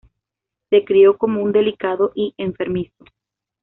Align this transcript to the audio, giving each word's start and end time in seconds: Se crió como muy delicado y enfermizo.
Se 0.71 0.83
crió 0.83 1.15
como 1.15 1.41
muy 1.43 1.51
delicado 1.51 2.11
y 2.15 2.33
enfermizo. 2.37 3.05